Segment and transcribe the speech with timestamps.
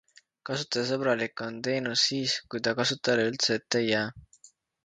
[0.49, 4.13] Kasutajasõbralik on teenus siis, kui ta kasutajale üldse ette ei jää.